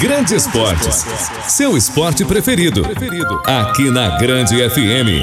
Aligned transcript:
Grande 0.00 0.34
Esportes. 0.34 1.04
Seu 1.46 1.76
esporte 1.76 2.24
preferido. 2.24 2.82
Aqui 3.44 3.90
na 3.90 4.18
Grande 4.18 4.56
FM. 4.68 5.22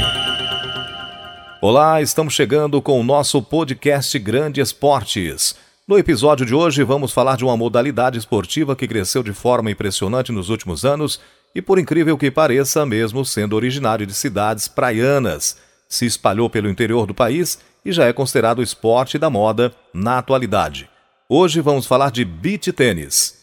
Olá, 1.62 2.02
estamos 2.02 2.34
chegando 2.34 2.82
com 2.82 3.00
o 3.00 3.04
nosso 3.04 3.42
podcast 3.42 4.18
Grande 4.20 4.62
Esportes. 4.62 5.56
No 5.86 5.98
episódio 5.98 6.46
de 6.46 6.56
hoje, 6.56 6.84
vamos 6.84 7.12
falar 7.12 7.36
de 7.36 7.44
uma 7.44 7.58
modalidade 7.58 8.18
esportiva 8.18 8.76
que 8.76 8.88
cresceu 8.88 9.24
de 9.24 9.34
forma 9.34 9.70
impressionante 9.70 10.32
nos 10.32 10.50
últimos 10.50 10.86
anos 10.86 11.20
e, 11.54 11.62
por 11.62 11.78
incrível 11.78 12.18
que 12.18 12.32
pareça, 12.32 12.86
mesmo 12.86 13.26
sendo 13.26 13.58
originário 13.58 14.08
de 14.08 14.14
cidades 14.14 14.70
praianas, 14.70 15.58
se 15.90 16.06
espalhou 16.06 16.50
pelo 16.50 16.70
interior 16.70 17.06
do 17.06 17.14
país 17.14 17.60
e 17.84 17.92
já 17.92 18.06
é 18.06 18.14
considerado 18.14 18.64
esporte 18.64 19.18
da 19.18 19.30
moda 19.30 19.74
na 19.94 20.18
atualidade. 20.18 20.90
Hoje 21.28 21.60
vamos 21.60 21.86
falar 21.86 22.12
de 22.12 22.24
beach 22.24 22.72
tênis. 22.72 23.43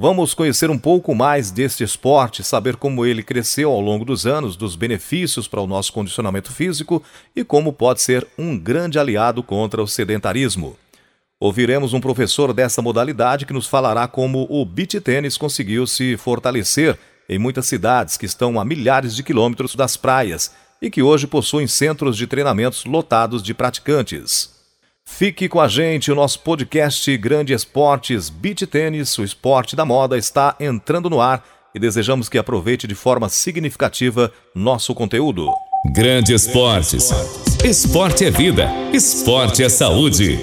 Vamos 0.00 0.32
conhecer 0.32 0.70
um 0.70 0.78
pouco 0.78 1.14
mais 1.14 1.50
deste 1.50 1.84
esporte, 1.84 2.42
saber 2.42 2.76
como 2.76 3.04
ele 3.04 3.22
cresceu 3.22 3.70
ao 3.70 3.82
longo 3.82 4.02
dos 4.02 4.26
anos, 4.26 4.56
dos 4.56 4.74
benefícios 4.74 5.46
para 5.46 5.60
o 5.60 5.66
nosso 5.66 5.92
condicionamento 5.92 6.50
físico 6.50 7.02
e 7.36 7.44
como 7.44 7.70
pode 7.70 8.00
ser 8.00 8.26
um 8.38 8.58
grande 8.58 8.98
aliado 8.98 9.42
contra 9.42 9.82
o 9.82 9.86
sedentarismo. 9.86 10.74
Ouviremos 11.38 11.92
um 11.92 12.00
professor 12.00 12.54
dessa 12.54 12.80
modalidade 12.80 13.44
que 13.44 13.52
nos 13.52 13.66
falará 13.66 14.08
como 14.08 14.46
o 14.48 14.64
beach 14.64 14.98
tênis 15.02 15.36
conseguiu 15.36 15.86
se 15.86 16.16
fortalecer 16.16 16.98
em 17.28 17.38
muitas 17.38 17.66
cidades 17.66 18.16
que 18.16 18.24
estão 18.24 18.58
a 18.58 18.64
milhares 18.64 19.14
de 19.14 19.22
quilômetros 19.22 19.74
das 19.74 19.98
praias 19.98 20.50
e 20.80 20.90
que 20.90 21.02
hoje 21.02 21.26
possuem 21.26 21.66
centros 21.66 22.16
de 22.16 22.26
treinamentos 22.26 22.86
lotados 22.86 23.42
de 23.42 23.52
praticantes. 23.52 24.59
Fique 25.18 25.50
com 25.50 25.60
a 25.60 25.68
gente, 25.68 26.10
o 26.10 26.14
nosso 26.14 26.40
podcast 26.40 27.14
Grande 27.18 27.52
Esportes 27.52 28.30
Beach 28.30 28.66
Tênis, 28.66 29.18
o 29.18 29.22
esporte 29.22 29.76
da 29.76 29.84
moda, 29.84 30.16
está 30.16 30.56
entrando 30.58 31.10
no 31.10 31.20
ar 31.20 31.44
e 31.74 31.78
desejamos 31.78 32.28
que 32.28 32.38
aproveite 32.38 32.86
de 32.86 32.94
forma 32.94 33.28
significativa 33.28 34.32
nosso 34.54 34.94
conteúdo. 34.94 35.46
Grande 35.92 36.32
Esportes. 36.32 37.10
Esporte 37.62 38.24
é 38.24 38.30
vida, 38.30 38.70
esporte 38.94 39.62
é 39.62 39.68
saúde. 39.68 40.38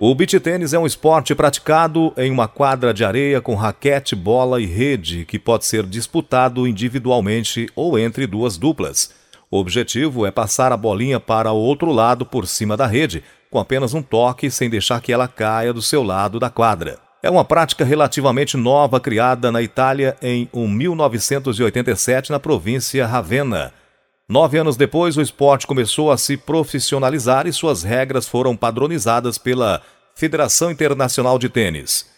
O 0.00 0.14
beach 0.14 0.40
tênis 0.40 0.72
é 0.72 0.78
um 0.78 0.86
esporte 0.86 1.34
praticado 1.34 2.14
em 2.16 2.30
uma 2.30 2.48
quadra 2.48 2.94
de 2.94 3.04
areia 3.04 3.38
com 3.42 3.54
raquete, 3.54 4.16
bola 4.16 4.62
e 4.62 4.64
rede 4.64 5.26
que 5.26 5.38
pode 5.38 5.66
ser 5.66 5.84
disputado 5.84 6.66
individualmente 6.66 7.68
ou 7.76 7.98
entre 7.98 8.26
duas 8.26 8.56
duplas. 8.56 9.10
O 9.52 9.58
objetivo 9.58 10.24
é 10.24 10.30
passar 10.30 10.70
a 10.72 10.76
bolinha 10.76 11.18
para 11.18 11.50
o 11.50 11.56
outro 11.56 11.90
lado 11.90 12.24
por 12.24 12.46
cima 12.46 12.76
da 12.76 12.86
rede, 12.86 13.24
com 13.50 13.58
apenas 13.58 13.92
um 13.92 14.00
toque 14.00 14.48
sem 14.48 14.70
deixar 14.70 15.00
que 15.00 15.12
ela 15.12 15.26
caia 15.26 15.72
do 15.72 15.82
seu 15.82 16.04
lado 16.04 16.38
da 16.38 16.48
quadra. 16.48 16.98
É 17.20 17.28
uma 17.28 17.44
prática 17.44 17.84
relativamente 17.84 18.56
nova 18.56 19.00
criada 19.00 19.50
na 19.50 19.60
Itália 19.60 20.16
em 20.22 20.48
1987 20.54 22.30
na 22.30 22.38
província 22.38 23.04
Ravenna. 23.04 23.74
Nove 24.28 24.56
anos 24.56 24.76
depois, 24.76 25.16
o 25.16 25.20
esporte 25.20 25.66
começou 25.66 26.12
a 26.12 26.16
se 26.16 26.36
profissionalizar 26.36 27.48
e 27.48 27.52
suas 27.52 27.82
regras 27.82 28.28
foram 28.28 28.56
padronizadas 28.56 29.36
pela 29.36 29.82
Federação 30.14 30.70
Internacional 30.70 31.40
de 31.40 31.48
Tênis. 31.48 32.08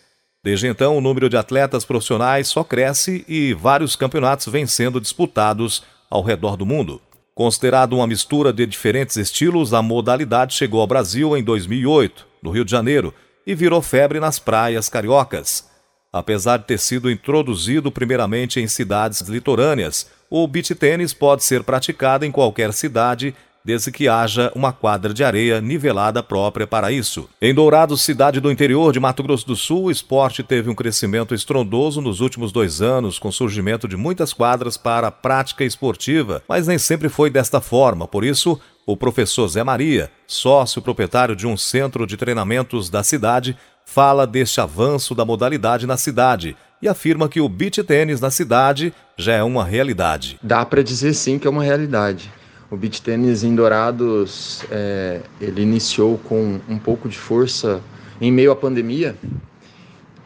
Desde 0.44 0.66
então, 0.66 0.98
o 0.98 1.00
número 1.00 1.30
de 1.30 1.38
atletas 1.38 1.82
profissionais 1.82 2.48
só 2.48 2.62
cresce 2.62 3.24
e 3.26 3.54
vários 3.54 3.96
campeonatos 3.96 4.48
vêm 4.48 4.66
sendo 4.66 5.00
disputados 5.00 5.82
ao 6.10 6.22
redor 6.22 6.58
do 6.58 6.66
mundo. 6.66 7.00
Considerado 7.34 7.94
uma 7.94 8.06
mistura 8.06 8.52
de 8.52 8.66
diferentes 8.66 9.16
estilos, 9.16 9.72
a 9.72 9.80
modalidade 9.80 10.54
chegou 10.54 10.80
ao 10.80 10.86
Brasil 10.86 11.34
em 11.36 11.42
2008, 11.42 12.26
no 12.42 12.50
Rio 12.50 12.64
de 12.64 12.70
Janeiro, 12.70 13.14
e 13.46 13.54
virou 13.54 13.80
febre 13.80 14.20
nas 14.20 14.38
praias 14.38 14.88
cariocas. 14.88 15.70
Apesar 16.12 16.58
de 16.58 16.66
ter 16.66 16.78
sido 16.78 17.10
introduzido 17.10 17.90
primeiramente 17.90 18.60
em 18.60 18.66
cidades 18.66 19.22
litorâneas, 19.22 20.10
o 20.28 20.46
beach 20.46 20.74
tênis 20.74 21.14
pode 21.14 21.42
ser 21.42 21.62
praticado 21.62 22.26
em 22.26 22.30
qualquer 22.30 22.70
cidade, 22.74 23.34
desde 23.64 23.92
que 23.92 24.08
haja 24.08 24.50
uma 24.54 24.72
quadra 24.72 25.14
de 25.14 25.22
areia 25.22 25.60
nivelada 25.60 26.22
própria 26.22 26.66
para 26.66 26.90
isso. 26.90 27.28
Em 27.40 27.54
Dourados, 27.54 28.02
cidade 28.02 28.40
do 28.40 28.50
interior 28.50 28.92
de 28.92 29.00
Mato 29.00 29.22
Grosso 29.22 29.46
do 29.46 29.56
Sul, 29.56 29.84
o 29.84 29.90
esporte 29.90 30.42
teve 30.42 30.68
um 30.68 30.74
crescimento 30.74 31.34
estrondoso 31.34 32.00
nos 32.00 32.20
últimos 32.20 32.52
dois 32.52 32.82
anos, 32.82 33.18
com 33.18 33.30
surgimento 33.30 33.86
de 33.86 33.96
muitas 33.96 34.32
quadras 34.32 34.76
para 34.76 35.08
a 35.08 35.12
prática 35.12 35.64
esportiva, 35.64 36.42
mas 36.48 36.66
nem 36.66 36.78
sempre 36.78 37.08
foi 37.08 37.30
desta 37.30 37.60
forma, 37.60 38.06
por 38.08 38.24
isso, 38.24 38.60
o 38.84 38.96
professor 38.96 39.46
Zé 39.48 39.62
Maria, 39.62 40.10
sócio 40.26 40.82
proprietário 40.82 41.36
de 41.36 41.46
um 41.46 41.56
centro 41.56 42.06
de 42.06 42.16
treinamentos 42.16 42.90
da 42.90 43.02
cidade, 43.02 43.56
fala 43.84 44.26
deste 44.26 44.60
avanço 44.60 45.14
da 45.14 45.24
modalidade 45.24 45.86
na 45.86 45.96
cidade 45.96 46.56
e 46.80 46.88
afirma 46.88 47.28
que 47.28 47.40
o 47.40 47.48
beach 47.48 47.82
tênis 47.84 48.20
na 48.20 48.30
cidade 48.30 48.92
já 49.16 49.34
é 49.34 49.42
uma 49.42 49.64
realidade. 49.64 50.38
Dá 50.42 50.64
para 50.66 50.82
dizer 50.82 51.14
sim 51.14 51.38
que 51.38 51.46
é 51.46 51.50
uma 51.50 51.62
realidade. 51.62 52.30
O 52.72 52.76
beach 52.78 53.02
tênis 53.02 53.44
em 53.44 53.54
Dourados, 53.54 54.64
é, 54.70 55.20
ele 55.38 55.60
iniciou 55.60 56.16
com 56.16 56.58
um 56.66 56.78
pouco 56.78 57.06
de 57.06 57.18
força 57.18 57.82
em 58.18 58.32
meio 58.32 58.50
à 58.50 58.56
pandemia, 58.56 59.14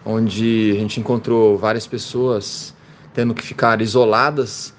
onde 0.05 0.71
a 0.77 0.79
gente 0.79 1.01
encontrou 1.01 1.59
várias 1.59 1.89
pessoas 1.89 2.73
tendo 3.12 3.34
que 3.34 3.43
ficar 3.43 3.83
isoladas 3.83 4.73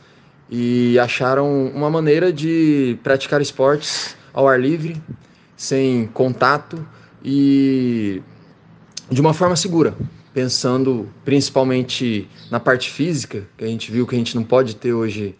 e 0.49 0.97
acharam 0.97 1.65
uma 1.75 1.89
maneira 1.89 2.31
de 2.31 2.97
praticar 3.03 3.41
esportes 3.41 4.15
ao 4.33 4.47
ar 4.47 4.57
livre, 4.57 4.95
sem 5.57 6.07
contato 6.07 6.87
e 7.21 8.21
de 9.11 9.19
uma 9.19 9.33
forma 9.33 9.57
segura 9.57 9.93
pensando 10.33 11.09
principalmente 11.25 12.29
na 12.49 12.61
parte 12.61 12.91
física, 12.91 13.45
que 13.57 13.65
a 13.65 13.67
gente 13.67 13.91
viu 13.91 14.07
que 14.07 14.15
a 14.15 14.17
gente 14.19 14.35
não 14.35 14.43
pode 14.43 14.75
ter 14.75 14.93
hoje, 14.93 15.35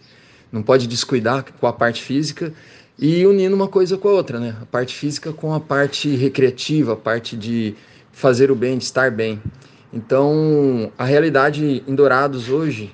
não 0.51 0.61
pode 0.61 0.87
descuidar 0.87 1.45
com 1.59 1.67
a 1.67 1.73
parte 1.73 2.01
física, 2.01 2.53
e 2.99 3.25
unindo 3.27 3.55
uma 3.55 3.67
coisa 3.67 3.97
com 3.97 4.07
a 4.07 4.11
outra, 4.11 4.39
né? 4.39 4.55
A 4.61 4.65
parte 4.65 4.95
física 4.95 5.31
com 5.31 5.53
a 5.53 5.59
parte 5.59 6.15
recreativa, 6.15 6.93
a 6.93 6.95
parte 6.95 7.37
de 7.37 7.75
fazer 8.11 8.49
o 8.49 8.55
bem, 8.55 8.77
de 8.77 8.83
estar 8.83 9.11
bem. 9.11 9.39
Então, 9.93 10.91
a 10.97 11.05
realidade 11.05 11.83
em 11.87 11.93
Dourados 11.93 12.49
hoje, 12.49 12.93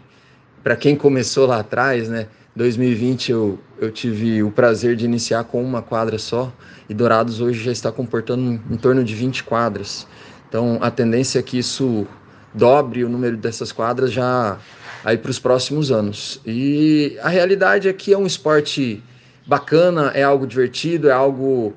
para 0.61 0.75
quem 0.75 0.95
começou 0.95 1.47
lá 1.47 1.59
atrás, 1.59 2.09
né? 2.09 2.27
2020 2.55 3.31
eu, 3.31 3.59
eu 3.79 3.89
tive 3.89 4.43
o 4.43 4.51
prazer 4.51 4.95
de 4.95 5.05
iniciar 5.05 5.43
com 5.45 5.63
uma 5.63 5.81
quadra 5.81 6.19
só, 6.19 6.51
e 6.87 6.93
Dourados 6.93 7.41
hoje 7.41 7.63
já 7.63 7.71
está 7.71 7.91
comportando 7.91 8.61
em 8.69 8.77
torno 8.77 9.03
de 9.03 9.15
20 9.15 9.43
quadras. 9.43 10.05
Então, 10.49 10.77
a 10.81 10.91
tendência 10.91 11.39
é 11.39 11.41
que 11.41 11.57
isso 11.57 12.05
dobre 12.53 13.03
o 13.03 13.09
número 13.09 13.35
dessas 13.37 13.71
quadras 13.71 14.11
já 14.11 14.59
aí 15.03 15.17
para 15.17 15.31
os 15.31 15.39
próximos 15.39 15.91
anos. 15.91 16.39
E 16.45 17.17
a 17.21 17.29
realidade 17.29 17.87
é 17.87 17.93
que 17.93 18.13
é 18.13 18.17
um 18.17 18.25
esporte 18.25 19.01
bacana, 19.45 20.11
é 20.13 20.23
algo 20.23 20.47
divertido, 20.47 21.09
é 21.09 21.11
algo 21.11 21.73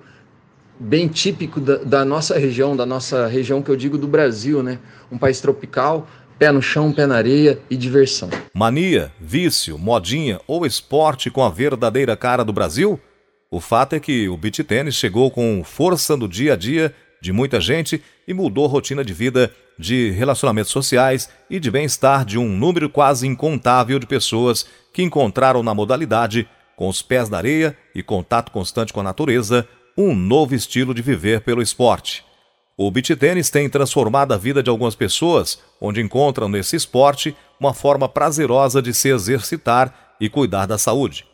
bem 0.78 1.08
típico 1.08 1.60
da, 1.60 1.76
da, 1.76 2.04
nossa 2.04 2.38
região, 2.38 2.76
da 2.76 2.86
nossa 2.86 3.26
região 3.26 3.62
que 3.62 3.70
eu 3.70 3.76
digo 3.76 3.98
do 3.98 4.06
Brasil, 4.06 4.62
né? 4.62 4.78
Um 5.10 5.18
país 5.18 5.40
tropical, 5.40 6.08
pé 6.38 6.52
no 6.52 6.60
chão, 6.60 6.92
pé 6.92 7.06
na 7.06 7.16
areia 7.16 7.58
e 7.70 7.76
diversão. 7.76 8.28
Mania, 8.54 9.10
vício, 9.20 9.78
modinha 9.78 10.40
ou 10.46 10.66
esporte 10.66 11.30
com 11.30 11.42
a 11.42 11.48
verdadeira 11.48 12.16
cara 12.16 12.44
do 12.44 12.52
Brasil? 12.52 13.00
O 13.50 13.60
fato 13.60 13.94
é 13.94 14.00
que 14.00 14.28
o 14.28 14.36
beach 14.36 14.62
tênis 14.64 14.94
chegou 14.94 15.30
com 15.30 15.62
força 15.64 16.16
no 16.16 16.28
dia 16.28 16.54
a 16.54 16.56
dia 16.56 16.92
de 17.26 17.32
muita 17.32 17.60
gente 17.60 18.00
e 18.26 18.32
mudou 18.32 18.66
a 18.66 18.68
rotina 18.68 19.04
de 19.04 19.12
vida, 19.12 19.52
de 19.76 20.10
relacionamentos 20.12 20.70
sociais 20.70 21.28
e 21.50 21.58
de 21.58 21.72
bem-estar 21.72 22.24
de 22.24 22.38
um 22.38 22.48
número 22.48 22.88
quase 22.88 23.26
incontável 23.26 23.98
de 23.98 24.06
pessoas 24.06 24.64
que 24.92 25.02
encontraram 25.02 25.60
na 25.60 25.74
modalidade, 25.74 26.48
com 26.76 26.88
os 26.88 27.02
pés 27.02 27.28
na 27.28 27.38
areia 27.38 27.76
e 27.92 28.00
contato 28.00 28.52
constante 28.52 28.92
com 28.92 29.00
a 29.00 29.02
natureza, 29.02 29.68
um 29.98 30.14
novo 30.14 30.54
estilo 30.54 30.94
de 30.94 31.02
viver 31.02 31.40
pelo 31.40 31.60
esporte. 31.60 32.24
O 32.76 32.90
beach 32.92 33.16
tênis 33.16 33.50
tem 33.50 33.68
transformado 33.68 34.32
a 34.32 34.36
vida 34.36 34.62
de 34.62 34.70
algumas 34.70 34.94
pessoas, 34.94 35.58
onde 35.80 36.00
encontram 36.00 36.48
nesse 36.48 36.76
esporte 36.76 37.34
uma 37.58 37.74
forma 37.74 38.08
prazerosa 38.08 38.80
de 38.80 38.94
se 38.94 39.08
exercitar 39.08 40.14
e 40.20 40.28
cuidar 40.28 40.66
da 40.66 40.78
saúde. 40.78 41.26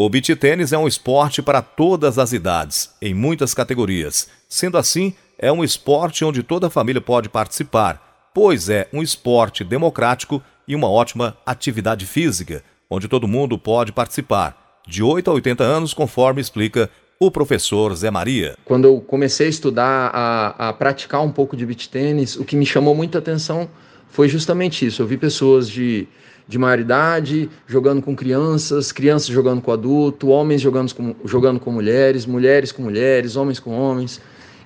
O 0.00 0.08
beach 0.08 0.36
tênis 0.36 0.72
é 0.72 0.78
um 0.78 0.86
esporte 0.86 1.42
para 1.42 1.60
todas 1.60 2.20
as 2.20 2.32
idades, 2.32 2.94
em 3.02 3.12
muitas 3.12 3.52
categorias. 3.52 4.28
Sendo 4.48 4.78
assim, 4.78 5.12
é 5.38 5.52
um 5.52 5.62
esporte 5.62 6.24
onde 6.24 6.42
toda 6.42 6.66
a 6.66 6.70
família 6.70 7.00
pode 7.00 7.28
participar, 7.28 8.30
pois 8.34 8.68
é 8.68 8.88
um 8.92 9.02
esporte 9.02 9.62
democrático 9.62 10.42
e 10.66 10.74
uma 10.74 10.90
ótima 10.90 11.36
atividade 11.46 12.04
física, 12.04 12.62
onde 12.90 13.08
todo 13.08 13.28
mundo 13.28 13.58
pode 13.58 13.92
participar, 13.92 14.80
de 14.86 15.02
8 15.02 15.30
a 15.30 15.34
80 15.34 15.62
anos, 15.62 15.94
conforme 15.94 16.40
explica 16.40 16.90
o 17.20 17.30
professor 17.30 17.94
Zé 17.94 18.10
Maria. 18.10 18.56
Quando 18.64 18.86
eu 18.86 19.00
comecei 19.00 19.46
a 19.46 19.50
estudar, 19.50 20.10
a, 20.12 20.68
a 20.68 20.72
praticar 20.72 21.22
um 21.22 21.30
pouco 21.30 21.56
de 21.56 21.66
beach 21.66 21.88
tênis, 21.88 22.36
o 22.36 22.44
que 22.44 22.56
me 22.56 22.66
chamou 22.66 22.94
muita 22.94 23.18
atenção 23.18 23.68
foi 24.08 24.28
justamente 24.28 24.86
isso. 24.86 25.02
Eu 25.02 25.06
vi 25.06 25.16
pessoas 25.16 25.68
de 25.68 26.08
de 26.48 26.56
maioridade 26.56 27.50
jogando 27.66 28.00
com 28.00 28.16
crianças, 28.16 28.90
crianças 28.90 29.28
jogando 29.28 29.60
com 29.60 29.70
adulto, 29.70 30.28
homens 30.28 30.62
jogando 30.62 30.94
com, 30.94 31.14
jogando 31.26 31.60
com 31.60 31.70
mulheres, 31.70 32.24
mulheres 32.24 32.72
com 32.72 32.80
mulheres, 32.82 33.36
homens 33.36 33.60
com 33.60 33.78
homens. 33.78 34.18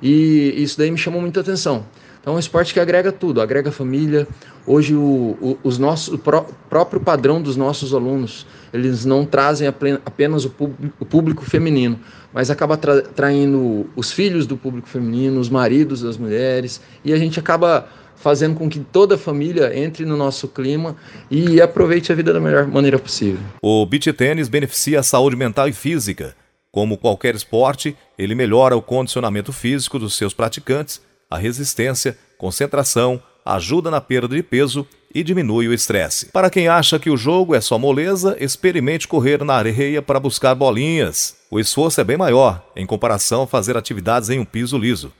E 0.02 0.54
isso 0.56 0.76
daí 0.76 0.90
me 0.90 0.98
chamou 0.98 1.20
muita 1.20 1.40
atenção, 1.40 1.86
Então 2.20 2.34
é 2.34 2.36
um 2.36 2.38
esporte 2.40 2.74
que 2.74 2.80
agrega 2.80 3.12
tudo, 3.12 3.40
agrega 3.40 3.70
família. 3.70 4.26
Hoje 4.66 4.94
o, 4.94 5.36
o, 5.40 5.58
os 5.62 5.78
nossos, 5.78 6.14
o 6.14 6.18
pró 6.18 6.46
próprio 6.68 7.00
padrão 7.00 7.40
dos 7.40 7.56
nossos 7.56 7.94
alunos, 7.94 8.46
eles 8.72 9.04
não 9.04 9.24
trazem 9.24 9.68
apenas 9.68 10.44
o, 10.44 10.52
o 11.00 11.04
público 11.04 11.44
feminino, 11.44 11.98
mas 12.32 12.50
acaba 12.50 12.76
tra 12.76 13.02
traindo 13.02 13.88
os 13.94 14.10
filhos 14.10 14.46
do 14.46 14.56
público 14.56 14.88
feminino, 14.88 15.38
os 15.40 15.48
maridos 15.48 16.02
das 16.02 16.16
mulheres, 16.16 16.80
e 17.04 17.12
a 17.12 17.16
gente 17.16 17.38
acaba 17.38 17.88
fazendo 18.16 18.54
com 18.54 18.68
que 18.68 18.78
toda 18.78 19.16
a 19.16 19.18
família 19.18 19.76
entre 19.76 20.04
no 20.04 20.16
nosso 20.16 20.46
clima 20.46 20.94
e 21.28 21.60
aproveite 21.60 22.12
a 22.12 22.14
vida 22.14 22.32
da 22.32 22.40
melhor 22.40 22.68
maneira 22.68 22.98
possível. 22.98 23.40
O 23.60 23.84
beach 23.84 24.12
tênis 24.12 24.48
beneficia 24.48 25.00
a 25.00 25.02
saúde 25.02 25.36
mental 25.36 25.68
e 25.68 25.72
física. 25.72 26.34
Como 26.70 26.96
qualquer 26.96 27.34
esporte, 27.34 27.94
ele 28.18 28.34
melhora 28.34 28.76
o 28.76 28.82
condicionamento 28.82 29.52
físico 29.52 29.98
dos 29.98 30.16
seus 30.16 30.34
praticantes 30.34 31.00
a 31.32 31.38
resistência, 31.38 32.16
concentração, 32.36 33.20
ajuda 33.44 33.90
na 33.90 34.02
perda 34.02 34.36
de 34.36 34.42
peso 34.42 34.86
e 35.14 35.22
diminui 35.22 35.66
o 35.66 35.72
estresse. 35.72 36.26
Para 36.26 36.50
quem 36.50 36.68
acha 36.68 36.98
que 36.98 37.08
o 37.08 37.16
jogo 37.16 37.54
é 37.54 37.60
só 37.60 37.78
moleza, 37.78 38.36
experimente 38.38 39.08
correr 39.08 39.42
na 39.42 39.54
areia 39.54 40.02
para 40.02 40.20
buscar 40.20 40.54
bolinhas. 40.54 41.36
O 41.50 41.58
esforço 41.58 42.00
é 42.00 42.04
bem 42.04 42.18
maior 42.18 42.62
em 42.76 42.86
comparação 42.86 43.42
a 43.42 43.46
fazer 43.46 43.76
atividades 43.76 44.28
em 44.28 44.38
um 44.38 44.44
piso 44.44 44.76
liso. 44.76 45.10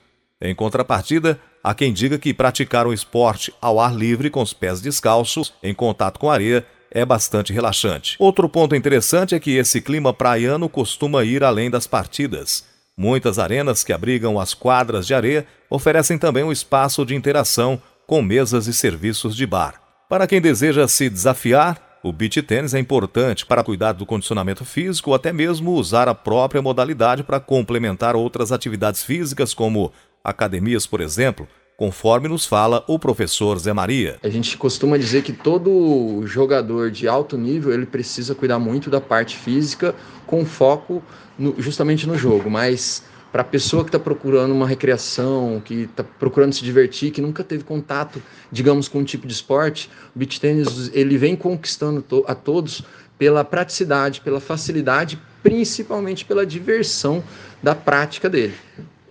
Em 0.41 0.55
contrapartida, 0.55 1.41
há 1.65 1.75
quem 1.75 1.93
diga 1.93 2.19
que 2.19 2.35
praticar 2.35 2.87
um 2.87 2.93
esporte 2.93 3.53
ao 3.61 3.81
ar 3.81 3.95
livre 3.95 4.29
com 4.29 4.43
os 4.43 4.53
pés 4.53 4.81
descalços, 4.81 5.55
em 5.63 5.73
contato 5.73 6.19
com 6.19 6.31
a 6.31 6.35
areia, 6.35 6.67
é 6.91 7.07
bastante 7.07 7.55
relaxante. 7.55 8.17
Outro 8.19 8.49
ponto 8.51 8.77
interessante 8.77 9.35
é 9.35 9.41
que 9.41 9.53
esse 9.53 9.81
clima 9.81 10.13
praiano 10.13 10.69
costuma 10.69 11.25
ir 11.25 11.43
além 11.43 11.71
das 11.71 11.87
partidas. 11.87 12.72
Muitas 12.97 13.39
arenas 13.39 13.83
que 13.83 13.93
abrigam 13.93 14.39
as 14.39 14.53
quadras 14.53 15.07
de 15.07 15.15
areia 15.15 15.47
oferecem 15.71 16.19
também 16.19 16.45
um 16.45 16.53
espaço 16.53 17.05
de 17.07 17.15
interação 17.15 17.81
com 18.07 18.21
mesas 18.21 18.67
e 18.67 18.73
serviços 18.73 19.35
de 19.35 19.47
bar. 19.47 19.81
Para 20.09 20.27
quem 20.27 20.41
deseja 20.41 20.87
se 20.87 21.09
desafiar, 21.09 21.99
o 22.03 22.13
beach 22.13 22.43
tênis 22.43 22.75
é 22.75 22.79
importante 22.79 23.47
para 23.47 23.63
cuidar 23.63 23.93
do 23.93 24.05
condicionamento 24.05 24.65
físico 24.65 25.11
ou 25.11 25.17
até 25.17 25.33
mesmo 25.33 25.71
usar 25.73 26.09
a 26.09 26.15
própria 26.15 26.61
modalidade 26.61 27.23
para 27.23 27.41
complementar 27.41 28.15
outras 28.17 28.53
atividades 28.53 29.03
físicas, 29.03 29.55
como 29.55 29.93
academias, 30.23 30.87
por 30.87 31.01
exemplo, 31.01 31.49
conforme 31.77 32.29
nos 32.29 32.45
fala 32.45 32.85
o 32.87 32.99
professor 32.99 33.59
Zé 33.59 33.73
Maria. 33.73 34.19
A 34.23 34.29
gente 34.29 34.57
costuma 34.57 34.97
dizer 34.97 35.23
que 35.23 35.33
todo 35.33 36.23
jogador 36.27 36.91
de 36.91 37.09
alto 37.09 37.37
nível 37.37 37.73
ele 37.73 37.87
precisa 37.87 38.35
cuidar 38.35 38.59
muito 38.59 38.91
da 38.91 39.01
parte 39.01 39.37
física 39.37 39.95
com 40.27 40.45
foco 40.45 41.03
no, 41.39 41.55
justamente 41.59 42.07
no 42.07 42.17
jogo, 42.17 42.51
mas 42.51 43.03
para 43.33 43.43
a 43.43 43.45
pessoa 43.45 43.83
que 43.83 43.89
está 43.89 43.99
procurando 43.99 44.53
uma 44.53 44.67
recreação, 44.67 45.61
que 45.65 45.85
está 45.85 46.05
procurando 46.05 46.53
se 46.53 46.63
divertir, 46.63 47.11
que 47.11 47.23
nunca 47.23 47.43
teve 47.43 47.65
contato, 47.65 48.23
digamos, 48.51 48.89
com 48.89 48.99
um 48.99 49.05
tipo 49.05 49.27
de 49.27 49.33
esporte, 49.33 49.91
o 50.15 50.19
beach 50.19 50.39
tênis 50.39 50.91
ele 50.93 51.17
vem 51.17 51.35
conquistando 51.35 52.03
to 52.03 52.23
a 52.29 52.35
todos 52.35 52.83
pela 53.19 53.43
praticidade, 53.43 54.21
pela 54.21 54.39
facilidade, 54.39 55.19
principalmente 55.43 56.25
pela 56.25 56.45
diversão 56.45 57.25
da 57.63 57.75
prática 57.75 58.29
dele 58.29 58.55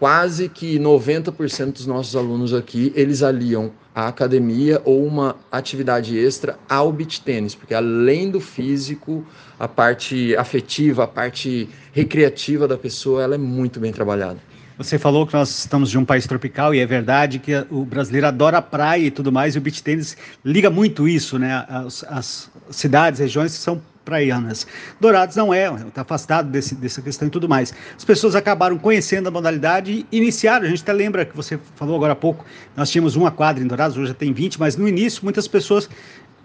quase 0.02 0.50
que 0.50 0.80
90% 0.80 1.74
dos 1.74 1.86
nossos 1.86 2.16
alunos 2.16 2.56
aqui, 2.56 2.92
eles 2.96 3.22
aliam 3.22 3.70
a 3.94 4.08
academia 4.08 4.82
ou 4.84 5.06
uma 5.06 5.36
atividade 5.52 6.18
extra 6.18 6.58
ao 6.68 6.92
beach 6.92 7.22
tênis, 7.22 7.54
porque 7.54 7.76
além 7.76 8.32
do 8.32 8.40
físico, 8.40 9.24
a 9.60 9.68
parte 9.68 10.36
afetiva, 10.36 11.04
a 11.04 11.08
parte 11.08 11.70
recreativa 11.94 12.68
da 12.68 12.80
pessoa, 12.80 13.22
ela 13.22 13.36
é 13.36 13.38
muito 13.38 13.80
bem 13.80 13.92
trabalhada. 13.92 14.40
Você 14.76 14.98
falou 14.98 15.28
que 15.28 15.36
nós 15.36 15.52
estamos 15.52 15.92
de 15.92 16.00
um 16.00 16.04
país 16.04 16.26
tropical 16.26 16.74
e 16.74 16.80
é 16.80 16.86
verdade 16.88 17.38
que 17.38 17.52
o 17.70 17.86
brasileiro 17.86 18.26
adora 18.26 18.58
a 18.58 18.62
praia 18.64 19.06
e 19.06 19.12
tudo 19.12 19.32
mais, 19.32 19.54
e 19.54 19.60
o 19.60 19.62
beach 19.62 19.84
tênis 19.84 20.18
liga 20.44 20.72
muito 20.72 21.08
isso, 21.08 21.38
né? 21.38 21.64
As, 21.70 22.04
as 22.10 22.50
cidades, 22.72 23.20
regiões 23.20 23.52
são 23.52 23.80
praianas. 24.04 24.66
Dourados 25.00 25.36
não 25.36 25.54
é, 25.54 25.72
está 25.88 26.02
afastado 26.02 26.50
desse, 26.50 26.76
dessa 26.76 27.02
questão 27.02 27.28
e 27.28 27.32
tudo 27.32 27.48
mais. 27.48 27.74
As 27.96 28.04
pessoas 28.04 28.36
acabaram 28.36 28.78
conhecendo 28.78 29.28
a 29.28 29.32
modalidade 29.32 30.06
e 30.12 30.18
iniciaram. 30.18 30.66
A 30.66 30.70
gente 30.70 30.82
até 30.82 30.94
lembra 30.94 31.26
que 31.26 31.36
você 31.36 31.60
falou 31.76 31.96
agora 31.96 32.14
há 32.14 32.16
pouco, 32.16 32.46
nós 32.76 32.90
tínhamos 32.90 33.16
uma 33.16 33.32
quadra 33.32 33.64
em 33.64 33.68
Dourados, 33.68 33.98
hoje 33.98 34.10
já 34.10 34.14
tem 34.14 34.34
20, 34.34 34.60
mas 34.60 34.76
no 34.76 34.88
início 34.88 35.24
muitas 35.24 35.48
pessoas 35.48 35.90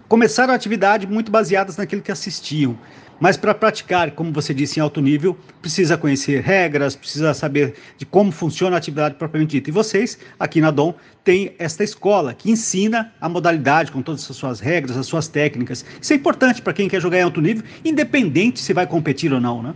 começaram 0.07 0.53
a 0.53 0.55
atividade 0.55 1.07
muito 1.07 1.31
baseadas 1.31 1.77
naquilo 1.77 2.01
que 2.01 2.11
assistiam. 2.11 2.77
Mas 3.19 3.35
para 3.35 3.53
praticar, 3.53 4.11
como 4.11 4.31
você 4.31 4.53
disse, 4.53 4.79
em 4.79 4.83
alto 4.83 5.01
nível, 5.01 5.35
precisa 5.59 5.97
conhecer 5.97 6.41
regras, 6.41 6.95
precisa 6.95 7.33
saber 7.33 7.73
de 7.97 8.05
como 8.05 8.31
funciona 8.31 8.75
a 8.75 8.77
atividade 8.77 9.15
propriamente 9.15 9.51
dita. 9.51 9.71
E 9.71 9.73
vocês, 9.73 10.19
aqui 10.39 10.61
na 10.61 10.69
Dom, 10.69 10.93
têm 11.23 11.55
esta 11.57 11.83
escola 11.83 12.33
que 12.35 12.51
ensina 12.51 13.11
a 13.19 13.27
modalidade 13.27 13.91
com 13.91 14.03
todas 14.03 14.29
as 14.29 14.37
suas 14.37 14.59
regras, 14.59 14.95
as 14.95 15.07
suas 15.07 15.27
técnicas. 15.27 15.83
Isso 15.99 16.13
é 16.13 16.15
importante 16.15 16.61
para 16.61 16.73
quem 16.73 16.87
quer 16.87 17.01
jogar 17.01 17.17
em 17.17 17.23
alto 17.23 17.41
nível, 17.41 17.63
independente 17.83 18.59
se 18.59 18.71
vai 18.71 18.85
competir 18.85 19.33
ou 19.33 19.41
não, 19.41 19.63
né? 19.63 19.73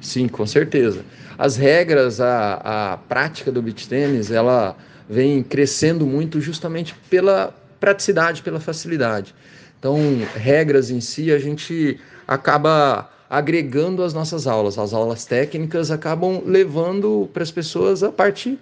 Sim, 0.00 0.26
com 0.26 0.46
certeza. 0.46 1.04
As 1.38 1.56
regras, 1.56 2.20
a, 2.20 2.92
a 2.92 2.96
prática 2.96 3.52
do 3.52 3.62
beach 3.62 3.88
tênis, 3.88 4.32
ela 4.32 4.76
vem 5.08 5.44
crescendo 5.44 6.04
muito 6.06 6.40
justamente 6.40 6.94
pela 7.08 7.54
praticidade, 7.78 8.42
pela 8.42 8.58
facilidade. 8.58 9.34
Então, 9.80 9.96
regras 10.36 10.90
em 10.90 11.00
si, 11.00 11.32
a 11.32 11.38
gente 11.38 11.98
acaba 12.28 13.10
agregando 13.30 14.02
as 14.02 14.12
nossas 14.12 14.46
aulas. 14.46 14.78
As 14.78 14.92
aulas 14.92 15.24
técnicas 15.24 15.90
acabam 15.90 16.42
levando 16.44 17.30
para 17.32 17.42
as 17.42 17.50
pessoas 17.50 18.02
a 18.02 18.12
parte 18.12 18.58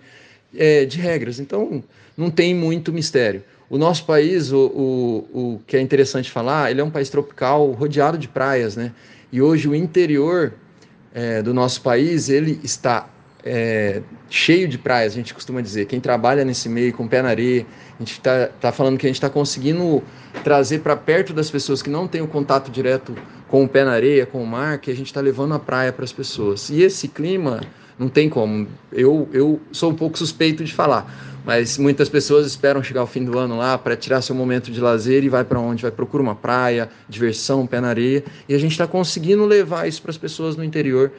é, 0.57 0.85
de 0.85 1.01
regras. 1.01 1.41
Então, 1.41 1.83
não 2.17 2.31
tem 2.31 2.55
muito 2.55 2.93
mistério. 2.93 3.43
O 3.69 3.77
nosso 3.77 4.07
país, 4.07 4.53
o, 4.53 4.67
o, 4.67 5.57
o 5.57 5.61
que 5.67 5.77
é 5.77 5.81
interessante 5.81 6.31
falar, 6.31 6.71
ele 6.71 6.81
é 6.81 6.85
um 6.85 6.91
país 6.91 7.11
tropical 7.11 7.73
rodeado 7.73 8.17
de 8.17 8.29
praias, 8.29 8.77
né? 8.77 8.93
E 9.33 9.43
hoje 9.43 9.69
o 9.69 9.75
interior 9.75 10.55
é, 11.13 11.43
do 11.43 11.53
nosso 11.53 11.83
país, 11.83 12.29
ele 12.29 12.61
está 12.63 13.11
é, 13.45 14.03
cheio 14.29 14.69
de 14.69 14.77
praias, 14.77 15.13
a 15.13 15.17
gente 15.17 15.33
costuma 15.33 15.61
dizer. 15.61 15.87
Quem 15.87 16.01
trabalha 16.01 16.45
nesse 16.45 16.69
meio 16.69 16.93
com 16.93 17.07
pé 17.07 17.23
na 17.23 17.29
areia, 17.29 17.67
a 17.97 17.99
gente 18.03 18.13
está 18.13 18.47
tá 18.61 18.73
falando 18.73 18.99
que 18.99 19.07
a 19.07 19.09
gente 19.09 19.17
está 19.17 19.31
conseguindo 19.31 20.03
trazer 20.43 20.81
para 20.81 20.97
perto 20.97 21.33
das 21.33 21.51
pessoas 21.51 21.83
que 21.83 21.91
não 21.91 22.07
têm 22.07 22.21
o 22.21 22.29
contato 22.29 22.71
direto 22.71 23.15
com 23.49 23.65
o 23.65 23.69
pé 23.69 23.85
na 23.85 23.93
areia, 23.93 24.27
com 24.27 24.43
o 24.43 24.47
mar, 24.47 24.79
que 24.79 24.91
a 24.91 24.95
gente 24.95 25.07
está 25.07 25.21
levando 25.21 25.55
a 25.55 25.59
praia 25.59 25.93
para 25.93 26.05
as 26.05 26.13
pessoas. 26.13 26.69
E 26.69 26.83
esse 26.83 27.09
clima, 27.09 27.61
não 27.99 28.09
tem 28.09 28.29
como. 28.29 28.69
Eu, 28.93 29.29
eu 29.33 29.61
sou 29.73 29.91
um 29.91 29.95
pouco 29.95 30.17
suspeito 30.17 30.63
de 30.63 30.73
falar, 30.73 31.13
mas 31.45 31.79
muitas 31.79 32.09
pessoas 32.09 32.47
esperam 32.47 32.83
chegar 32.83 33.01
ao 33.01 33.07
fim 33.07 33.25
do 33.25 33.37
ano 33.39 33.57
lá 33.57 33.77
para 33.77 33.97
tirar 33.97 34.23
seu 34.23 34.35
momento 34.35 34.71
de 34.71 34.81
lazer 34.81 35.25
e 35.25 35.29
vai 35.29 35.45
para 35.45 35.59
onde? 35.59 35.83
Vai 35.83 35.91
procurar 35.91 36.23
uma 36.23 36.35
praia, 36.35 36.89
diversão, 37.09 37.67
pé 37.67 37.81
na 37.81 37.89
areia. 37.89 38.23
E 38.49 38.55
a 38.55 38.59
gente 38.59 38.73
está 38.73 38.87
conseguindo 38.87 39.45
levar 39.45 39.89
isso 39.89 40.01
para 40.01 40.11
as 40.11 40.19
pessoas 40.19 40.57
no 40.57 40.63
interior, 40.63 41.11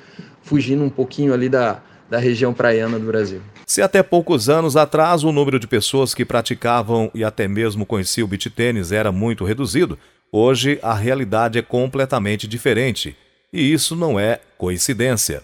fugindo 0.42 0.84
um 0.84 0.90
pouquinho 0.90 1.34
ali 1.34 1.50
da, 1.50 1.82
da 2.10 2.18
região 2.18 2.54
praiana 2.54 2.98
do 2.98 3.06
Brasil. 3.06 3.42
Se 3.66 3.82
até 3.82 4.02
poucos 4.02 4.50
anos 4.50 4.76
atrás 4.76 5.24
o 5.24 5.32
número 5.32 5.60
de 5.60 5.68
pessoas 5.68 6.14
que 6.14 6.26
praticavam 6.26 7.12
e 7.14 7.24
até 7.24 7.48
mesmo 7.48 7.86
conheciam 7.86 8.26
o 8.26 8.28
beach 8.28 8.50
tênis 8.50 8.92
era 8.92 9.12
muito 9.12 9.46
reduzido, 9.46 9.98
Hoje 10.32 10.78
a 10.84 10.94
realidade 10.94 11.58
é 11.58 11.62
completamente 11.64 12.48
diferente 12.48 13.18
e 13.52 13.74
isso 13.74 13.96
não 13.96 14.20
é 14.20 14.40
coincidência. 14.60 15.42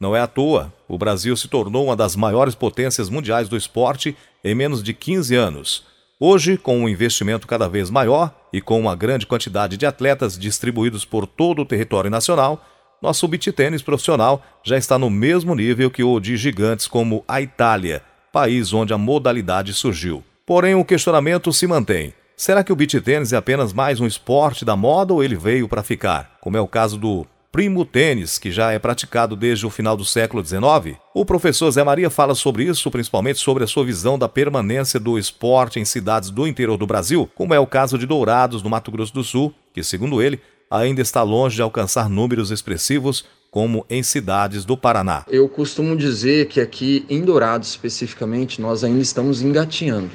Não 0.00 0.14
é 0.14 0.20
à 0.20 0.26
toa, 0.26 0.72
o 0.88 0.98
Brasil 0.98 1.36
se 1.36 1.46
tornou 1.46 1.84
uma 1.84 1.94
das 1.94 2.16
maiores 2.16 2.56
potências 2.56 3.08
mundiais 3.08 3.48
do 3.48 3.56
esporte 3.56 4.16
em 4.42 4.56
menos 4.56 4.82
de 4.82 4.92
15 4.92 5.36
anos. 5.36 5.86
Hoje, 6.18 6.58
com 6.58 6.80
um 6.80 6.88
investimento 6.88 7.46
cada 7.46 7.68
vez 7.68 7.90
maior 7.90 8.34
e 8.52 8.60
com 8.60 8.80
uma 8.80 8.96
grande 8.96 9.24
quantidade 9.24 9.76
de 9.76 9.86
atletas 9.86 10.36
distribuídos 10.36 11.04
por 11.04 11.24
todo 11.24 11.62
o 11.62 11.66
território 11.66 12.10
nacional, 12.10 12.64
nosso 13.00 13.28
beach 13.28 13.52
tênis 13.52 13.82
profissional 13.82 14.42
já 14.64 14.76
está 14.76 14.98
no 14.98 15.08
mesmo 15.08 15.54
nível 15.54 15.90
que 15.90 16.02
o 16.02 16.18
de 16.18 16.36
gigantes 16.36 16.88
como 16.88 17.24
a 17.28 17.40
Itália, 17.40 18.02
país 18.32 18.72
onde 18.72 18.92
a 18.92 18.98
modalidade 18.98 19.72
surgiu. 19.72 20.24
Porém, 20.44 20.74
o 20.74 20.84
questionamento 20.84 21.52
se 21.52 21.66
mantém. 21.66 22.12
Será 22.36 22.64
que 22.64 22.72
o 22.72 22.76
beach 22.76 23.00
tênis 23.00 23.32
é 23.32 23.36
apenas 23.36 23.72
mais 23.72 24.00
um 24.00 24.06
esporte 24.06 24.64
da 24.64 24.76
moda 24.76 25.12
ou 25.12 25.22
ele 25.22 25.36
veio 25.36 25.68
para 25.68 25.82
ficar? 25.82 26.36
Como 26.40 26.56
é 26.56 26.60
o 26.60 26.68
caso 26.68 26.96
do 26.96 27.26
primo 27.50 27.84
tênis, 27.84 28.38
que 28.38 28.52
já 28.52 28.72
é 28.72 28.78
praticado 28.78 29.34
desde 29.34 29.66
o 29.66 29.70
final 29.70 29.96
do 29.96 30.04
século 30.04 30.44
XIX? 30.44 30.96
O 31.14 31.24
professor 31.24 31.70
Zé 31.70 31.82
Maria 31.82 32.10
fala 32.10 32.34
sobre 32.34 32.64
isso, 32.64 32.90
principalmente 32.90 33.38
sobre 33.38 33.64
a 33.64 33.66
sua 33.66 33.84
visão 33.84 34.18
da 34.18 34.28
permanência 34.28 35.00
do 35.00 35.18
esporte 35.18 35.80
em 35.80 35.84
cidades 35.84 36.30
do 36.30 36.46
interior 36.46 36.76
do 36.76 36.86
Brasil, 36.86 37.28
como 37.34 37.54
é 37.54 37.58
o 37.58 37.66
caso 37.66 37.98
de 37.98 38.06
Dourados, 38.06 38.62
no 38.62 38.70
Mato 38.70 38.90
Grosso 38.90 39.14
do 39.14 39.24
Sul, 39.24 39.52
que, 39.72 39.82
segundo 39.82 40.22
ele, 40.22 40.40
ainda 40.70 41.00
está 41.00 41.22
longe 41.22 41.56
de 41.56 41.62
alcançar 41.62 42.08
números 42.08 42.50
expressivos 42.50 43.24
como 43.50 43.84
em 43.88 44.02
cidades 44.02 44.64
do 44.64 44.76
Paraná. 44.76 45.24
Eu 45.28 45.48
costumo 45.48 45.96
dizer 45.96 46.46
que 46.48 46.60
aqui 46.60 47.04
em 47.08 47.22
Dourados 47.22 47.70
especificamente 47.70 48.60
nós 48.60 48.84
ainda 48.84 49.00
estamos 49.00 49.40
engatinhando. 49.40 50.10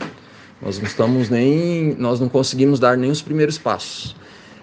Nós 0.62 0.78
não 0.78 0.86
estamos 0.86 1.30
nem, 1.30 1.96
nós 1.96 2.20
não 2.20 2.30
conseguimos 2.30 2.80
dar 2.80 2.96
nem 2.96 3.12
os 3.12 3.22
primeiros 3.22 3.58
passos. 3.58 4.16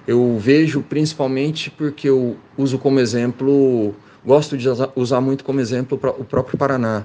Eu 0.06 0.38
vejo 0.38 0.82
principalmente 0.82 1.70
porque 1.70 2.08
eu 2.08 2.36
uso 2.56 2.78
como 2.78 3.00
exemplo, 3.00 3.94
gosto 4.24 4.56
de 4.56 4.66
usar 4.96 5.20
muito 5.20 5.44
como 5.44 5.60
exemplo 5.60 6.00
o 6.18 6.24
próprio 6.24 6.56
Paraná. 6.56 7.04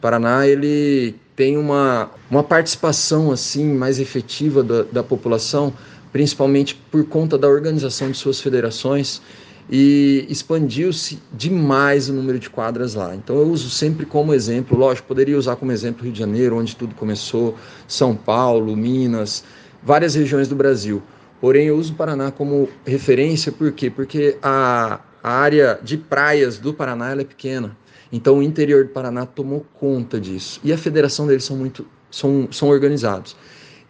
Paraná 0.00 0.46
ele 0.46 1.14
tem 1.36 1.56
uma, 1.56 2.10
uma 2.28 2.42
participação 2.42 3.30
assim 3.30 3.72
mais 3.72 4.00
efetiva 4.00 4.62
da, 4.62 4.82
da 4.82 5.02
população, 5.02 5.72
principalmente 6.12 6.74
por 6.90 7.04
conta 7.06 7.38
da 7.38 7.48
organização 7.48 8.10
de 8.10 8.18
suas 8.18 8.40
federações 8.40 9.22
e 9.70 10.26
expandiu-se 10.28 11.18
demais 11.32 12.08
o 12.08 12.12
número 12.12 12.38
de 12.38 12.50
quadras 12.50 12.94
lá. 12.94 13.14
Então 13.14 13.36
eu 13.36 13.48
uso 13.48 13.70
sempre 13.70 14.04
como 14.04 14.34
exemplo, 14.34 14.76
lógico, 14.76 15.08
poderia 15.08 15.38
usar 15.38 15.56
como 15.56 15.72
exemplo 15.72 16.04
Rio 16.04 16.12
de 16.12 16.18
Janeiro, 16.18 16.56
onde 16.56 16.76
tudo 16.76 16.94
começou, 16.94 17.56
São 17.88 18.14
Paulo, 18.14 18.76
Minas, 18.76 19.42
várias 19.82 20.14
regiões 20.14 20.48
do 20.48 20.54
Brasil. 20.54 21.02
Porém, 21.40 21.66
eu 21.66 21.76
uso 21.76 21.92
o 21.92 21.96
Paraná 21.96 22.30
como 22.30 22.68
referência, 22.84 23.50
por 23.50 23.72
quê? 23.72 23.90
Porque 23.90 24.36
a, 24.42 25.00
a 25.22 25.30
área 25.30 25.78
de 25.82 25.96
praias 25.96 26.58
do 26.58 26.74
Paraná 26.74 27.12
é 27.12 27.24
pequena. 27.24 27.76
Então 28.12 28.38
o 28.38 28.42
interior 28.42 28.84
do 28.84 28.90
Paraná 28.90 29.24
tomou 29.24 29.64
conta 29.74 30.20
disso. 30.20 30.60
E 30.62 30.72
a 30.72 30.78
federação 30.78 31.26
deles 31.26 31.44
são 31.44 31.56
muito 31.56 31.86
são, 32.12 32.46
são 32.52 32.68
organizados. 32.68 33.34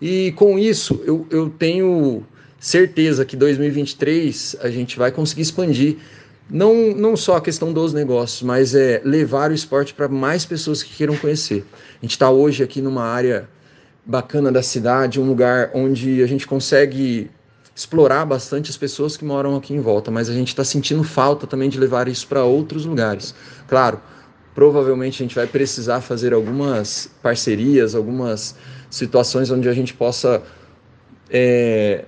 E 0.03 0.33
com 0.33 0.59
isso, 0.59 1.01
eu, 1.05 1.25
eu 1.31 1.49
tenho 1.49 2.25
certeza 2.59 3.25
que 3.25 3.37
2023 3.37 4.57
a 4.61 4.69
gente 4.69 4.99
vai 4.99 5.13
conseguir 5.13 5.43
expandir 5.43 5.99
não, 6.51 6.93
não 6.93 7.17
só 7.17 7.37
a 7.37 7.41
questão 7.41 7.73
dos 7.73 7.93
negócios, 7.93 8.43
mas 8.43 8.75
é 8.75 9.01
levar 9.05 9.53
o 9.53 9.55
esporte 9.55 9.95
para 9.95 10.09
mais 10.09 10.45
pessoas 10.45 10.83
que 10.83 10.93
queiram 10.93 11.17
conhecer. 11.17 11.65
A 12.01 12.05
gente 12.05 12.11
está 12.11 12.29
hoje 12.29 12.65
aqui 12.65 12.83
numa 12.83 13.05
área 13.05 13.49
bacana 14.05 14.51
da 14.51 14.61
cidade, 14.61 15.21
um 15.21 15.25
lugar 15.25 15.71
onde 15.73 16.21
a 16.21 16.27
gente 16.27 16.49
consegue 16.49 17.31
explorar 17.73 18.27
bastante 18.27 18.71
as 18.73 18.77
pessoas 18.77 19.17
que 19.17 19.25
moram 19.25 19.55
aqui 19.55 19.73
em 19.73 19.81
volta, 19.81 20.11
mas 20.11 20.29
a 20.29 20.33
gente 20.33 20.49
está 20.49 20.65
sentindo 20.65 21.05
falta 21.05 21.47
também 21.47 21.69
de 21.69 21.79
levar 21.79 22.09
isso 22.09 22.27
para 22.27 22.43
outros 22.43 22.85
lugares. 22.85 23.37
Claro, 23.69 24.01
provavelmente 24.55 25.23
a 25.23 25.25
gente 25.27 25.35
vai 25.35 25.47
precisar 25.47 26.01
fazer 26.01 26.33
algumas 26.33 27.11
parcerias, 27.23 27.95
algumas 27.95 28.55
situações 28.91 29.51
onde 29.51 29.69
a 29.69 29.73
gente 29.73 29.95
possa 29.95 30.43
é, 31.31 32.05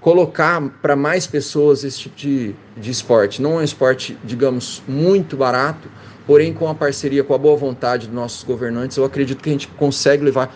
colocar 0.00 0.60
para 0.80 0.94
mais 0.94 1.26
pessoas 1.26 1.82
esse 1.82 2.00
tipo 2.00 2.16
de, 2.16 2.54
de 2.76 2.90
esporte. 2.90 3.42
Não 3.42 3.54
é 3.54 3.56
um 3.56 3.62
esporte, 3.62 4.16
digamos, 4.22 4.82
muito 4.86 5.36
barato, 5.36 5.88
porém 6.26 6.52
com 6.52 6.68
a 6.68 6.74
parceria, 6.74 7.24
com 7.24 7.34
a 7.34 7.38
boa 7.38 7.56
vontade 7.56 8.06
dos 8.06 8.14
nossos 8.14 8.44
governantes, 8.44 8.96
eu 8.96 9.04
acredito 9.04 9.42
que 9.42 9.48
a 9.48 9.52
gente 9.52 9.66
consegue 9.68 10.24
levar 10.24 10.54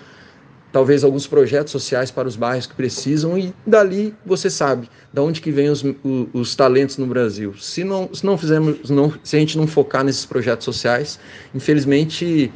talvez 0.72 1.02
alguns 1.02 1.26
projetos 1.26 1.72
sociais 1.72 2.10
para 2.10 2.28
os 2.28 2.36
bairros 2.36 2.66
que 2.66 2.74
precisam 2.74 3.38
e 3.38 3.54
dali 3.66 4.14
você 4.24 4.50
sabe 4.50 4.88
da 5.12 5.22
onde 5.22 5.40
que 5.40 5.50
vem 5.50 5.68
os, 5.70 5.82
os, 5.82 6.26
os, 6.32 6.54
talentos 6.54 6.98
no 6.98 7.06
Brasil. 7.06 7.54
Se 7.58 7.84
não, 7.84 8.10
se 8.12 8.24
não 8.24 8.36
fizermos, 8.36 8.90
não, 8.90 9.12
se 9.22 9.36
a 9.36 9.40
gente 9.40 9.56
não 9.56 9.66
focar 9.66 10.04
nesses 10.04 10.26
projetos 10.26 10.64
sociais, 10.64 11.18
infelizmente 11.54 12.52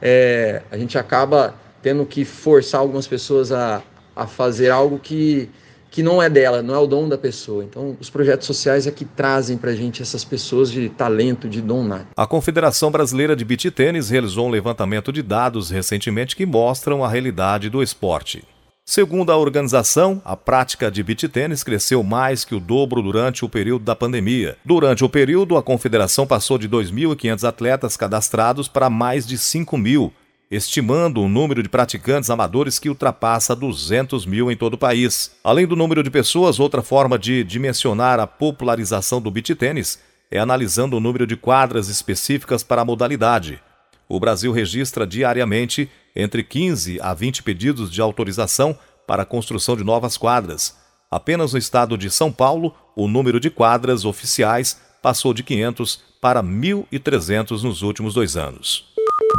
é, 0.00 0.62
a 0.70 0.76
gente 0.76 0.98
acaba 0.98 1.54
tendo 1.82 2.04
que 2.04 2.24
forçar 2.24 2.80
algumas 2.80 3.06
pessoas 3.06 3.52
a, 3.52 3.82
a 4.14 4.26
fazer 4.26 4.70
algo 4.70 4.98
que 4.98 5.48
que 5.94 6.02
não 6.02 6.20
é 6.20 6.28
dela, 6.28 6.60
não 6.60 6.74
é 6.74 6.78
o 6.78 6.88
dom 6.88 7.08
da 7.08 7.16
pessoa. 7.16 7.62
Então, 7.62 7.96
os 8.00 8.10
projetos 8.10 8.48
sociais 8.48 8.84
é 8.84 8.90
que 8.90 9.04
trazem 9.04 9.56
para 9.56 9.70
a 9.70 9.74
gente 9.76 10.02
essas 10.02 10.24
pessoas 10.24 10.68
de 10.68 10.88
talento, 10.88 11.48
de 11.48 11.60
dom 11.60 11.84
nato. 11.84 12.08
A 12.16 12.26
Confederação 12.26 12.90
Brasileira 12.90 13.36
de 13.36 13.44
Beach 13.44 13.70
Tênis 13.70 14.10
realizou 14.10 14.48
um 14.48 14.50
levantamento 14.50 15.12
de 15.12 15.22
dados 15.22 15.70
recentemente 15.70 16.34
que 16.34 16.44
mostram 16.44 17.04
a 17.04 17.08
realidade 17.08 17.70
do 17.70 17.80
esporte. 17.80 18.42
Segundo 18.84 19.30
a 19.30 19.36
organização, 19.36 20.20
a 20.24 20.36
prática 20.36 20.90
de 20.90 21.02
beach 21.02 21.26
tênis 21.28 21.64
cresceu 21.64 22.02
mais 22.02 22.44
que 22.44 22.54
o 22.54 22.60
dobro 22.60 23.00
durante 23.00 23.42
o 23.42 23.48
período 23.48 23.82
da 23.82 23.96
pandemia. 23.96 24.58
Durante 24.62 25.02
o 25.02 25.08
período, 25.08 25.56
a 25.56 25.62
confederação 25.62 26.26
passou 26.26 26.58
de 26.58 26.68
2.500 26.68 27.48
atletas 27.48 27.96
cadastrados 27.96 28.68
para 28.68 28.90
mais 28.90 29.26
de 29.26 29.38
5 29.38 29.78
mil, 29.78 30.12
estimando 30.50 31.20
o 31.20 31.28
número 31.28 31.62
de 31.62 31.68
praticantes 31.68 32.30
amadores 32.30 32.78
que 32.78 32.88
ultrapassa 32.88 33.56
200 33.56 34.26
mil 34.26 34.50
em 34.50 34.56
todo 34.56 34.74
o 34.74 34.78
país. 34.78 35.32
Além 35.42 35.66
do 35.66 35.76
número 35.76 36.02
de 36.02 36.10
pessoas, 36.10 36.60
outra 36.60 36.82
forma 36.82 37.18
de 37.18 37.42
dimensionar 37.44 38.20
a 38.20 38.26
popularização 38.26 39.20
do 39.20 39.30
beach 39.30 39.54
tênis 39.54 39.98
é 40.30 40.38
analisando 40.38 40.96
o 40.96 41.00
número 41.00 41.26
de 41.26 41.36
quadras 41.36 41.88
específicas 41.88 42.62
para 42.62 42.82
a 42.82 42.84
modalidade. 42.84 43.60
O 44.08 44.20
Brasil 44.20 44.52
registra 44.52 45.06
diariamente 45.06 45.90
entre 46.14 46.42
15 46.42 47.00
a 47.00 47.14
20 47.14 47.42
pedidos 47.42 47.90
de 47.90 48.00
autorização 48.00 48.78
para 49.06 49.22
a 49.22 49.26
construção 49.26 49.76
de 49.76 49.84
novas 49.84 50.16
quadras. 50.16 50.76
Apenas 51.10 51.52
no 51.52 51.58
estado 51.58 51.96
de 51.96 52.10
São 52.10 52.32
Paulo, 52.32 52.74
o 52.96 53.08
número 53.08 53.38
de 53.38 53.50
quadras 53.50 54.04
oficiais 54.04 54.80
passou 55.02 55.34
de 55.34 55.42
500 55.42 56.02
para 56.20 56.42
1.300 56.42 57.62
nos 57.62 57.82
últimos 57.82 58.14
dois 58.14 58.36
anos. 58.36 58.93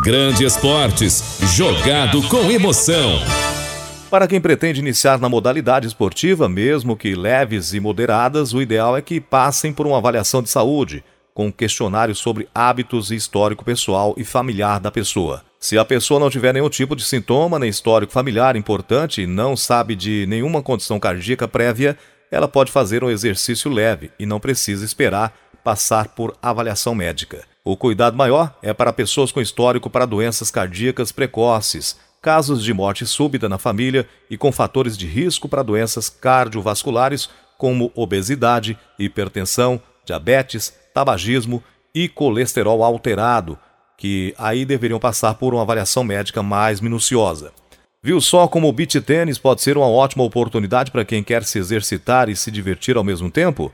Grande 0.06 0.46
Esportes, 0.46 1.40
jogado 1.54 2.22
com 2.30 2.50
emoção. 2.50 3.20
Para 4.10 4.26
quem 4.26 4.40
pretende 4.40 4.80
iniciar 4.80 5.20
na 5.20 5.28
modalidade 5.28 5.86
esportiva, 5.86 6.48
mesmo 6.48 6.96
que 6.96 7.14
leves 7.14 7.74
e 7.74 7.80
moderadas, 7.82 8.54
o 8.54 8.62
ideal 8.62 8.96
é 8.96 9.02
que 9.02 9.20
passem 9.20 9.74
por 9.74 9.86
uma 9.86 9.98
avaliação 9.98 10.42
de 10.42 10.50
saúde, 10.50 11.04
com 11.34 11.52
questionário 11.52 12.16
sobre 12.16 12.48
hábitos 12.56 13.12
e 13.12 13.16
histórico 13.16 13.66
pessoal 13.66 14.14
e 14.16 14.24
familiar 14.24 14.80
da 14.80 14.92
pessoa. 14.92 15.44
Se 15.60 15.78
a 15.78 15.84
pessoa 15.84 16.22
não 16.22 16.30
tiver 16.30 16.54
nenhum 16.54 16.70
tipo 16.70 16.96
de 16.96 17.04
sintoma 17.04 17.60
nem 17.60 17.70
histórico 17.70 18.14
familiar 18.14 18.56
importante 18.56 19.24
e 19.24 19.28
não 19.28 19.58
sabe 19.58 19.94
de 19.94 20.26
nenhuma 20.28 20.62
condição 20.62 21.00
cardíaca 21.02 21.48
prévia, 21.50 21.98
ela 22.32 22.48
pode 22.48 22.72
fazer 22.72 23.04
um 23.04 23.10
exercício 23.10 23.70
leve 23.70 24.10
e 24.18 24.26
não 24.26 24.40
precisa 24.40 24.86
esperar 24.86 25.34
passar 25.64 26.10
por 26.10 26.38
avaliação 26.42 26.96
médica. 26.96 27.55
O 27.68 27.76
cuidado 27.76 28.16
maior 28.16 28.56
é 28.62 28.76
para 28.76 28.94
pessoas 28.94 29.32
com 29.32 29.42
histórico 29.42 29.90
para 29.90 30.06
doenças 30.06 30.52
cardíacas 30.52 31.12
precoces, 31.12 31.98
casos 32.22 32.64
de 32.64 32.72
morte 32.72 33.08
súbita 33.08 33.50
na 33.50 33.58
família 33.58 34.08
e 34.30 34.38
com 34.38 34.52
fatores 34.52 34.96
de 34.96 35.08
risco 35.08 35.50
para 35.50 35.64
doenças 35.64 36.08
cardiovasculares 36.08 37.28
como 37.58 37.92
obesidade, 37.96 38.78
hipertensão, 39.00 39.82
diabetes, 40.06 40.76
tabagismo 40.94 41.64
e 41.94 42.08
colesterol 42.08 42.84
alterado, 42.84 43.58
que 43.98 44.36
aí 44.38 44.64
deveriam 44.64 45.00
passar 45.00 45.34
por 45.34 45.56
uma 45.56 45.64
avaliação 45.64 46.04
médica 46.04 46.44
mais 46.44 46.80
minuciosa. 46.80 47.52
Viu 48.04 48.22
só 48.22 48.48
como 48.48 48.70
o 48.70 48.74
beach 48.74 49.02
tênis 49.02 49.40
pode 49.40 49.64
ser 49.64 49.76
uma 49.76 49.90
ótima 49.90 50.24
oportunidade 50.24 50.92
para 50.92 51.04
quem 51.04 51.24
quer 51.24 51.44
se 51.44 51.58
exercitar 51.58 52.30
e 52.30 52.36
se 52.36 52.52
divertir 52.52 52.96
ao 52.96 53.04
mesmo 53.04 53.32
tempo? 53.32 53.74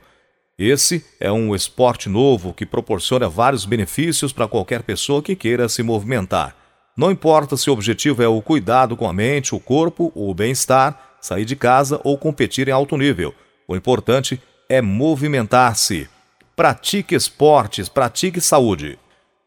Esse 0.58 1.04
é 1.18 1.32
um 1.32 1.54
esporte 1.54 2.08
novo 2.08 2.52
que 2.52 2.66
proporciona 2.66 3.28
vários 3.28 3.64
benefícios 3.64 4.32
para 4.32 4.46
qualquer 4.46 4.82
pessoa 4.82 5.22
que 5.22 5.34
queira 5.34 5.68
se 5.68 5.82
movimentar. 5.82 6.54
Não 6.94 7.10
importa 7.10 7.56
se 7.56 7.70
o 7.70 7.72
objetivo 7.72 8.22
é 8.22 8.28
o 8.28 8.42
cuidado 8.42 8.96
com 8.96 9.08
a 9.08 9.14
mente, 9.14 9.54
o 9.54 9.60
corpo, 9.60 10.12
o 10.14 10.34
bem-estar, 10.34 11.16
sair 11.22 11.46
de 11.46 11.56
casa 11.56 11.98
ou 12.04 12.18
competir 12.18 12.68
em 12.68 12.70
alto 12.70 12.98
nível. 12.98 13.34
O 13.66 13.74
importante 13.74 14.40
é 14.68 14.82
movimentar-se. 14.82 16.06
Pratique 16.54 17.14
esportes, 17.14 17.88
pratique 17.88 18.40
saúde. 18.40 18.98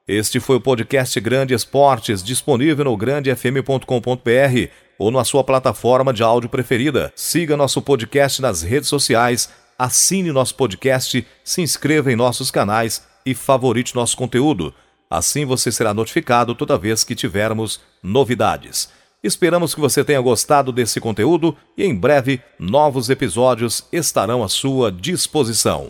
Este 0.08 0.40
foi 0.40 0.56
o 0.56 0.62
podcast 0.62 1.20
Grande 1.20 1.54
Esportes, 1.54 2.24
disponível 2.24 2.86
no 2.86 2.98
grandefm.com.br 2.98 4.70
ou 4.98 5.12
na 5.12 5.24
sua 5.24 5.44
plataforma 5.44 6.12
de 6.12 6.24
áudio 6.24 6.50
preferida. 6.50 7.14
Siga 7.16 7.56
nosso 7.56 7.82
podcast 7.82 8.42
nas 8.42 8.64
redes 8.64 8.90
sociais 8.90 9.50
assine 9.78 10.32
nosso 10.32 10.56
podcast, 10.56 11.26
se 11.44 11.62
inscreva 11.62 12.12
em 12.12 12.16
nossos 12.16 12.52
canais 12.52 13.04
e 13.26 13.34
favorite 13.34 13.96
nosso 13.96 14.16
conteúdo. 14.16 14.74
Assim 15.10 15.46
você 15.46 15.72
será 15.72 15.94
notificado 15.94 16.56
toda 16.56 16.78
vez 16.78 17.04
que 17.04 17.16
tivermos 17.16 17.80
novidades. 18.02 18.90
Esperamos 19.24 19.74
que 19.74 19.82
você 19.82 20.04
tenha 20.04 20.22
gostado 20.22 20.72
desse 20.72 21.00
conteúdo 21.00 21.56
e 21.78 21.84
em 21.84 21.96
breve 21.96 22.40
novos 22.60 23.10
episódios 23.10 23.84
estarão 23.92 24.44
à 24.44 24.48
sua 24.48 24.92
disposição. 24.92 25.90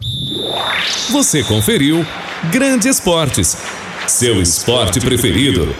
Você 1.12 1.44
conferiu 1.44 2.06
Grande 2.52 2.88
Esportes, 2.88 3.58
seu 4.08 4.42
esporte 4.42 5.00
preferido, 5.00 5.76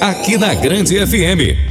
aqui 0.00 0.36
na 0.36 0.52
Grande 0.54 0.94
FM 1.06 1.69